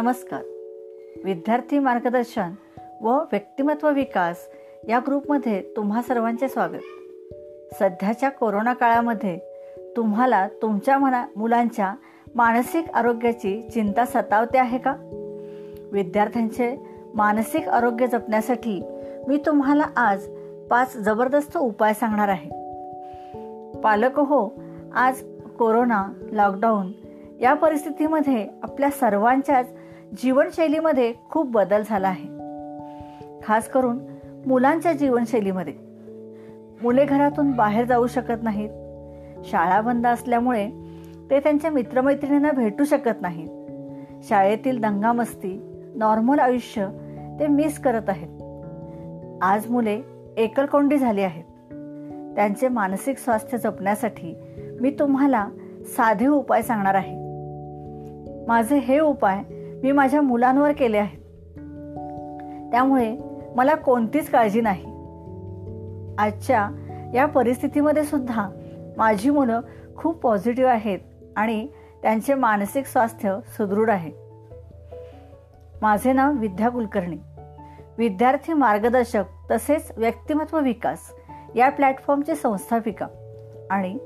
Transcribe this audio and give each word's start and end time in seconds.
नमस्कार. 0.00 0.42
विद्यार्थी 1.24 1.78
मार्गदर्शन 1.78 2.50
व 3.00 3.10
व्यक्तिमत्व 3.10 3.90
विकास 3.90 4.36
या 4.88 4.98
ग्रुपमध्ये 4.98 5.62
तुम्हा 5.76 6.02
सर्वांचे 6.02 6.48
स्वागत. 6.48 6.80
सध्याच्या 7.74 8.28
कोरोना 8.28 8.72
काळामध्ये 8.72 9.38
तुम्हाला 9.96 10.48
तुमच्या 10.48 10.98
मना 10.98 11.26
मुलांच्या 11.36 11.94
मानसिक 12.34 12.90
आरोग्याची 12.90 13.68
चिंता 13.74 14.04
सतावते 14.04 14.58
आहे 14.58 14.78
का? 14.78 14.96
विद्यार्थ्यांचे 15.92 16.76
मानसिक 17.14 17.68
आरोग्य 17.68 18.06
जपण्यासाठी 18.06 18.82
मी 19.28 19.42
तुम्हाला 19.46 19.84
आज 19.96 20.28
पाच 20.70 20.96
जबरदस्त 20.96 21.56
उपाय 21.56 21.94
सांगणार 21.94 22.28
आहे. 22.28 22.50
पालक 23.80 24.20
हो 24.20 24.54
आज 24.94 25.22
कोरोना 25.58 26.08
लॉकडाऊन 26.32 26.92
या 27.40 27.54
परिस्थितीमध्ये 27.54 28.48
आपल्या 28.62 28.90
सर्वांच्याच 28.90 29.66
जीवनशैलीमध्ये 30.18 31.14
खूप 31.30 31.50
बदल 31.50 31.82
झाला 31.88 32.08
आहे. 32.08 32.28
खास 33.42 33.68
करून 33.68 33.98
मुलांच्या 34.46 34.92
जीवनशैलीमध्ये. 34.92 35.74
मुले 36.82 37.04
घरातून 37.04 37.52
बाहेर 37.52 37.84
जाऊ 37.84 38.06
शकत 38.06 38.42
नाहीत. 38.42 38.70
शाळा 39.44 39.80
बंद 39.80 40.06
असल्यामुळे 40.06 40.70
ते 41.30 41.40
त्यांच्या 41.40 41.70
मित्रमैत्रिणींना 41.70 42.52
भेटू 42.52 42.84
शकत 42.84 43.22
नाहीत. 43.22 43.48
शाळेतील 44.22 44.80
दंगामस्ती 44.80 45.82
नॉर्मल 45.94 46.38
आयुष्य 46.38 46.88
ते 47.40 47.46
मिस 47.46 47.78
करत 47.78 48.08
आहेत. 48.08 48.42
आज 49.42 49.70
मुले 49.70 50.00
एकलकोंडी 50.36 50.98
झाली 50.98 51.22
आहेत. 51.22 51.44
त्यांचे 52.36 52.68
मानसिक 52.68 53.18
स्वास्थ्य 53.18 53.58
जपण्यासाठी 53.58 54.34
मी 54.80 54.90
तुम्हाला 54.90 55.48
साधे 55.84 56.26
उपाय 56.26 56.62
सांगणार 56.62 56.94
आहे. 56.94 57.16
माझे 58.46 58.78
हे 58.78 59.00
उपाय 59.00 59.42
मी 59.82 59.92
माझ्या 59.92 60.20
मुलांवर 60.20 60.72
केले 60.72 60.96
आहेत. 60.96 61.18
त्यामुळे 62.70 63.16
मला 63.56 63.74
कोणतीच 63.74 64.30
काळजी 64.30 64.60
नाही. 64.60 64.86
आजच्या 66.18 66.70
या 67.14 67.26
परिस्थितीमध्ये 67.26 68.04
सुद्धा 68.04 68.48
माझी 68.96 69.30
मुलं 69.30 69.60
खूप 69.96 70.22
पॉझिटिव्ह 70.22 70.70
आहेत 70.70 70.98
आणि 71.36 71.68
त्यांचे 72.02 72.34
मानसिक 72.34 72.86
स्वास्थ्य 72.86 73.38
सुदृढ 73.46 73.90
आहे. 73.90 74.10
माझे 75.82 76.12
नाव 76.12 76.32
विद्या 76.32 76.68
कुलकर्णी. 76.68 77.16
विद्यार्थी 77.98 78.52
मार्गदर्शक 78.52 79.24
तसेच 79.50 79.92
व्यक्तिमत्व 79.96 80.60
विकास 80.60 80.98
या 81.56 81.68
प्लॅटफॉर्मचे 81.68 82.34
संस्थापिका 82.34 83.06
आणि 83.70 83.98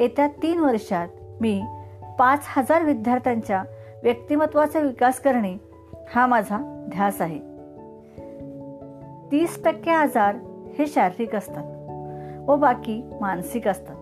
येत्या 0.00 0.26
तीन 0.26 0.58
वर्षात 0.58 1.08
मी 1.40 1.62
पाच 2.18 2.44
हजार 2.48 2.84
विद्यार्थ्यांच्या 2.84 3.62
व्यक्तिमत्वाचा 4.02 4.78
विकास 4.78 5.20
करणे 5.20 5.56
हा 6.14 6.26
माझा 6.26 6.86
ध्यास 6.88 7.20
आहे. 7.20 7.38
तीस 9.32 9.64
टक्के 9.64 9.90
आजार 9.90 10.36
हे 10.78 10.86
शारीरिक 10.86 11.36
असतात 11.36 11.64
व 12.48 12.56
बाकी 12.56 13.02
मानसिक 13.20 13.68
असतात. 13.68 13.96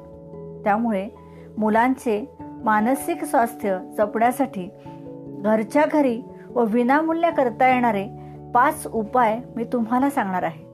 त्यामुळे 0.64 1.08
मुलांचे 1.58 2.30
मानसिक 2.40 3.24
स्वास्थ्य 3.24 3.78
जपण्यासाठी 3.96 4.70
घरच्या 5.44 5.84
घरी 5.92 6.22
व 6.50 6.64
विनामूल्य 6.64 7.30
करता 7.30 7.68
येणारे 7.68 8.08
पाच 8.54 8.86
उपाय 8.92 9.40
मी 9.56 9.64
तुम्हाला 9.64 10.10
सांगणार 10.10 10.42
आहे. 10.42 10.64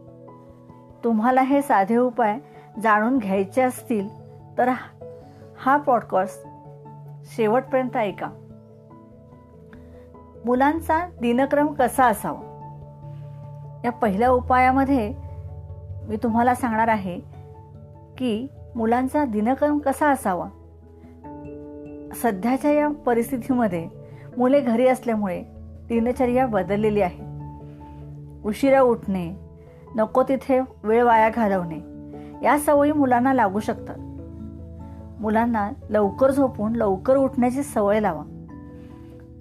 तुम्हाला 1.04 1.42
हे 1.42 1.62
साधे 1.62 1.96
उपाय 1.96 2.38
जाणून 2.82 3.18
घ्यायचे 3.18 3.62
असतील 3.62 4.08
तर 4.58 4.70
हा 5.58 5.76
पॉडकास्ट 5.76 6.46
शेवटपर्यंत 7.36 7.96
ऐका. 7.96 8.30
मुलांचा 10.44 11.06
दिनक्रम 11.20 11.66
कसा 11.66 12.04
असावा? 12.06 12.40
या 13.84 13.92
पहिल्या 13.92 14.30
उपायामध्ये 14.30 15.14
मी 16.08 16.16
तुम्हाला 16.16 16.54
सांगणार 16.54 16.88
आहे 16.88 17.20
की 18.18 18.46
मुलांचा 18.76 19.24
दिनक्रम 19.24 19.78
कसा 19.78 20.10
असावा? 20.10 20.48
सध्याच्या 22.14 22.72
या 22.72 22.88
परिस्थितीमध्ये 22.88 23.88
मुले 24.36 24.60
घरी 24.60 24.88
असल्यामुळे 24.88 25.44
दिनचर्या 25.88 26.46
बदललेली 26.46 27.00
आहे. 27.00 27.24
उशिरा 28.44 28.80
उठणे 28.80 29.36
नको 29.96 30.22
तिथे 30.22 30.60
वेळ 30.82 31.02
वाया 31.02 31.28
घालवणे 31.28 31.78
या 32.42 32.58
सवयी 32.58 32.92
मुलांना 32.92 33.34
लागू 33.34 33.60
शकतात. 33.60 33.96
मुलांना 35.20 35.70
लवकर 35.90 36.30
झोपून 36.30 36.76
लवकर 36.76 37.16
उठण्याची 37.16 37.62
सवय 37.62 38.00
लावा. 38.00 38.22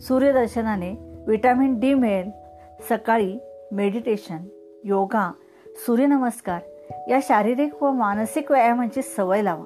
सूर्यदर्शनाने 0.08 0.96
विटॅमिन 1.28 1.80
डी 1.80 1.94
मिळेल. 1.94 2.32
सकाळी 2.90 3.40
मेडिटेशन 3.72 4.38
योगा 4.84 5.32
सूर्यनमस्कार 5.76 6.60
या 7.10 7.20
शारीरिक 7.24 7.84
व 7.84 7.92
मानसिक 7.92 8.52
व्यायामांची 8.52 9.02
सवय 9.02 9.42
लावा. 9.42 9.66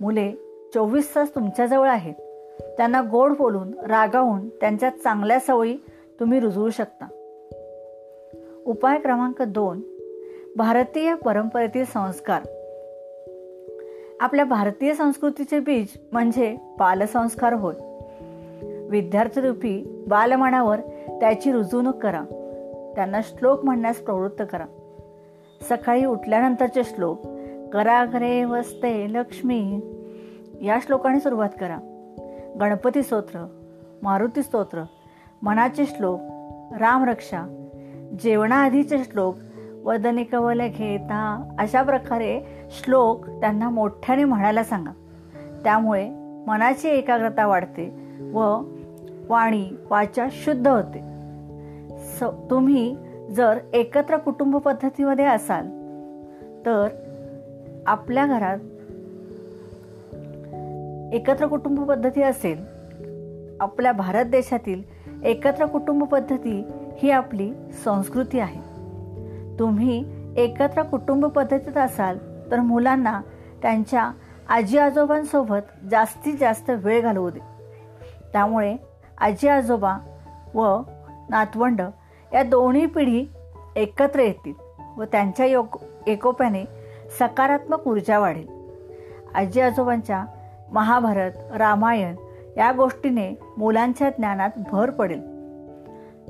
मुले 0.00 0.32
चोवीस 0.74 1.16
तास 1.16 1.34
तुमच्याजवळ 1.34 1.88
आहेत. 1.88 2.14
त्यांना 2.76 3.00
गोड 3.00 3.36
बोलून 3.36 3.78
रागावून 3.78 4.48
त्यांच्या 4.48 4.90
चांगल्या 4.90 5.40
सवयी 5.40 5.76
तुम्ही 6.20 6.40
रुजवू 6.40 6.70
शकता. 6.70 7.04
उपाय 8.66 8.98
क्रमांक 8.98 9.42
दोन. 9.42 9.80
भारतीय 10.56 11.14
परंपरेतील 11.14 11.84
संस्कार. 11.84 12.42
आपल्या 14.20 14.44
भारतीय 14.44 14.94
संस्कृतीचे 14.94 15.60
बीज 15.60 15.88
म्हणजे 16.12 16.56
बालसंस्कार 16.78 17.52
होय. 17.52 17.74
विद्यार्थीरूपी 18.90 20.04
बालमनावर 20.08 20.80
त्याची 21.08 21.52
रुजवणूक 21.52 21.96
करा. 21.96 22.22
त्यांना 22.94 23.20
श्लोक 23.24 23.64
म्हणण्यास 23.64 23.96
प्रवृत्त 23.96 24.42
करा. 24.52 24.64
सकाळी 25.68 26.04
उठल्यानंतरचे 26.04 26.84
श्लोक 26.84 27.20
कराग्रे 27.72 28.44
वस्ते 28.44 29.12
लक्ष्मी. 29.12 29.80
या 30.62 30.78
श्लोकाने 30.82 31.20
सुरुवात 31.20 31.48
करा. 31.60 31.78
गणपती 32.60 33.02
स्तोत्र 33.02 33.46
मारुती 34.02 34.42
स्तोत्र 34.42 34.82
मनाचे 35.42 35.86
श्लोक 35.86 36.20
रामरक्षा 36.80 37.66
जेवणाआधीचे 38.18 38.98
श्लोक 38.98 39.34
वदनी 39.84 40.24
कवल 40.24 40.60
घेता 40.60 41.48
अशा 41.58 41.82
प्रकारे 41.82 42.40
श्लोक 42.70 43.26
त्यांना 43.26 43.70
मोठ्याने 43.70 44.24
म्हणायला 44.24 44.64
सांगा. 44.64 44.90
त्यामुळे 45.64 46.10
मनाची 46.46 46.88
एकाग्रता 46.88 47.46
वाढते 47.46 48.06
व 48.32 48.58
वाणी 49.28 49.68
वाचा 49.90 50.26
शुद्ध 50.32 50.68
होते. 50.68 51.00
स 51.98 52.22
तुम्ही 52.50 52.96
जर 53.30 53.58
एकत्र 53.72 54.16
कुटुंब 54.16 54.56
पद्धतीमध्ये 54.56 55.24
असाल 55.24 55.66
तर 56.66 56.88
आपल्या 57.86 58.26
घरात 58.26 58.58
एकत्र 61.14 61.46
कुटुंब 61.46 61.90
पद्धती 61.90 62.22
असेल 62.22 62.64
आपल्या 63.60 63.92
भारत 63.92 64.24
देशातील 64.24 64.82
एकत्र 65.24 65.66
कुटुंब 65.66 66.04
पद्धती 66.04 66.64
ही 66.96 67.10
आपली 67.10 67.52
संस्कृती 67.84 68.38
आहे. 68.38 68.60
तुम्ही 69.58 70.04
एकत्र 70.36 70.82
कुटुंब 70.82 71.26
पद्धतीत 71.26 71.76
असाल 71.76 72.18
तर 72.50 72.60
मुलांना 72.60 73.20
त्यांच्या 73.62 74.10
आजी 74.48 74.78
आजोबांसोबत 74.78 75.86
जास्तीत 75.90 76.34
जास्त 76.40 76.70
वेळ 76.70 77.00
घालवू 77.00 77.30
दे. 77.30 77.40
त्यामुळे 78.32 78.76
आजी 79.20 79.48
आजोबा 79.48 79.96
व 80.54 80.80
नातवंड 81.30 81.80
या 82.32 82.42
दोन्ही 82.42 82.86
पिढी 82.86 83.24
एकत्र 83.76 84.20
येतील 84.20 84.52
व 84.96 85.04
त्यांच्या 85.04 85.46
योग 85.46 85.66
एकोप्याने 86.06 86.64
सकारात्मक 87.18 87.88
ऊर्जा 87.88 88.18
वाढेल. 88.18 88.46
आजी 89.34 89.60
आजोबांच्या 89.60 90.24
महाभारत 90.72 91.30
रामायण 91.56 92.16
या 92.56 92.72
गोष्टीने 92.72 93.32
मुलांच्या 93.56 94.10
ज्ञानात 94.10 94.50
भर 94.72 94.90
पडेल 94.90 95.20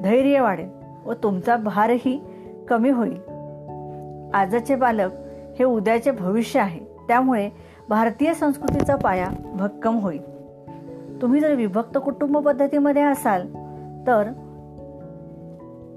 धैर्य 0.03 0.41
वाढेल 0.41 0.69
व 1.06 1.12
तुमचा 1.12 1.56
भारही 1.56 2.25
कमी 2.69 2.91
होईल. 2.91 3.19
आजचे 4.35 4.75
बालक 4.75 5.11
हे 5.59 5.65
उद्याचे 5.65 6.11
भविष्य 6.11 6.61
आहे 6.61 6.81
त्यामुळे 7.09 7.50
भारतीय 7.88 8.35
संस्कृतीचा 8.35 8.97
पाया 8.97 9.29
भक्कम 9.55 9.99
होईल. 9.99 10.36
तुम्ही 11.23 11.41
जर 11.41 11.55
विभक्त 11.55 11.99
कुटुंब 12.05 12.39
पद्धतीमध्ये 12.39 13.03
असाल 13.03 13.47
तर 14.07 14.31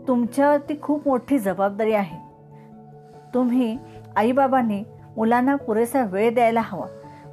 तुमच्यावरती 0.08 0.82
खूप 0.82 1.08
मोठी 1.08 1.40
जबाबदारी 1.40 1.94
आहे. 1.94 2.18
तुम्ही 3.34 3.78
आईबाबांनी 4.16 4.84
मुलांना 5.18 5.56
पुरेसा 5.56 6.04
वेळ 6.04 6.34
द्यायला 6.34 6.62
हवा. 6.64 6.86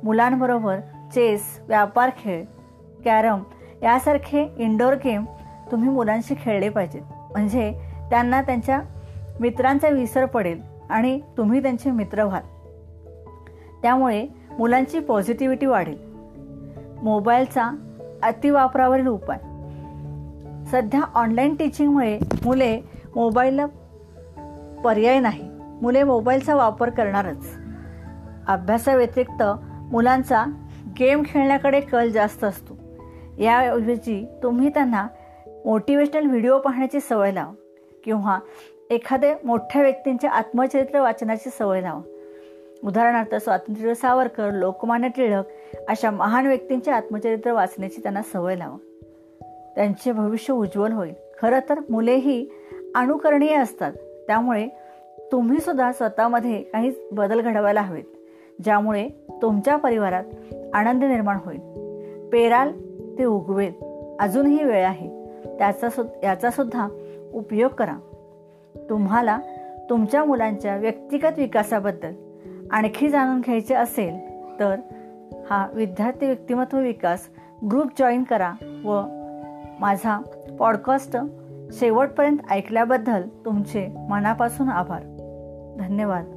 मुलांबरोबर 0.05 0.79
चेस 1.15 1.61
व्यापार 1.69 2.11
खेळ 2.19 2.45
कॅरम 3.05 3.43
यासारखे 3.83 4.49
इंडोर 4.57 4.95
गेम 4.95 5.25
तुम्ही 5.71 5.89
मुलांशी 5.89 6.35
खेळले 6.39 6.69
पाहिजेत. 6.69 7.03
म्हणजे 7.33 7.73
त्यांना 8.11 8.43
त्यांच्या 8.43 8.81
मित्रांचा 9.41 9.89
विसर 9.89 10.25
पडेल 10.25 10.61
आणि 10.91 11.21
तुम्ही 11.37 11.63
त्यांचे 11.63 11.91
मित्र 11.91 12.25
व्हाल. 12.25 12.43
त्यामुळे 13.83 14.27
मुलांची 14.59 14.99
पॉझिटिव्हिटी 14.99 15.67
वाढेल. 15.67 16.16
मोबाईलचा 17.03 17.77
अतिवापरावरील 18.23 19.07
उपाय. 19.07 19.39
सध्या 20.71 21.01
ऑनलाईन 21.15 21.55
टीचिंगमुळे 21.55 22.19
मुले 22.45 22.81
मोबाईलला 23.17 23.67
पर्याय 24.85 25.21
नाही. 25.21 25.51
मुले 25.83 26.03
मोबाईलचा 26.03 26.55
वापर 26.55 26.91
करणारच. 26.91 27.59
अभ्यासाव्यतिरिक्त 28.49 29.43
मुलांचा 29.93 30.45
गेम 30.99 31.23
खेळण्याकडे 31.27 31.81
कल 31.81 32.11
जास्त 32.11 32.45
असतो. 32.45 32.77
याऐवजी 33.39 34.27
तुम्ही 34.43 34.69
त्यांना 34.69 35.07
मोटिवेशनल 35.67 36.27
व्हिडिओ 36.27 36.59
पाहण्याची 36.59 37.01
सवय 37.01 37.33
लावा 37.33 37.53
किंवा 38.05 38.39
एखाद्या 38.91 39.37
मोठ्या 39.45 39.83
व्यक्तींच्या 39.83 40.31
आत्मचरित्र 40.31 41.01
वाचनाची 41.01 41.51
सवय 41.51 41.81
लावा. 41.81 42.01
उदाहरणार्थ 42.85 43.35
स्वातंत्र्य 43.35 43.95
सावरकर 43.95 44.51
लोकमान्य 44.51 45.09
टिळक 45.09 45.45
अशा 45.89 46.11
महान 46.11 46.47
व्यक्तींचे 46.47 46.91
आत्मचरित्र 46.91 47.53
वाचण्याची 47.53 48.03
त्यांना 48.03 48.23
सवय 48.23 48.57
लावा. 48.57 48.77
त्यांचे 49.75 50.13
भविष्य 50.13 50.55
उज्ज्वल 50.55 50.93
होईल. 50.93 51.13
खरं 51.43 51.59
तर 51.69 51.81
मुलेही 51.91 52.49
अनुकरणीय 52.95 53.57
असतात. 53.57 53.93
त्यामुळे 54.27 54.69
तुम्ही 55.33 55.59
सुद्धा 55.59 55.93
स्वतःमध्ये 55.93 56.63
काही 56.63 56.93
बदल 57.13 57.41
घडवायला 57.41 57.81
हवेत 57.81 58.05
ज्यामुळे 58.65 59.09
तुमच्या 59.43 59.77
परिवारात 59.77 60.25
आनंद 60.75 61.05
निर्माण 61.05 61.37
होईल. 61.45 61.59
पेराल 62.33 62.73
ते 63.19 63.25
उगवेल. 63.25 63.73
अजूनही 64.21 64.65
वेळ 64.65 64.87
आहे. 64.87 65.09
त्याचा 65.59 65.89
सु 65.89 66.05
याचा 66.23 66.51
सुद्धा 66.51 66.89
उपयोग 67.35 67.71
करा. 67.71 67.97
तुम्हाला 68.91 69.39
तुमच्या 69.91 70.25
मुलांच्या 70.25 70.77
व्यक्तिगत 70.77 71.39
विकासाबद्दल 71.39 72.13
आणखी 72.71 73.09
जाणून 73.09 73.41
घ्यायचे 73.41 73.75
असेल 73.75 74.19
तर 74.61 74.77
हा 75.51 75.67
विद्यार्थी 75.75 76.27
व्यक्तिमत्व 76.27 76.79
विकास 76.79 77.29
ग्रुप 77.71 77.87
जॉईन 77.99 78.23
करा 78.23 78.53
व 78.85 79.03
माझा 79.81 80.23
पॉडकास्ट 80.59 81.17
शेवटपर्यंत 81.73 82.39
ऐकल्याबद्दल 82.51 83.23
तुमचे 83.45 84.07
मनापासून 84.09 84.69
आभार. 84.69 85.03
धन्यवाद. 85.79 86.36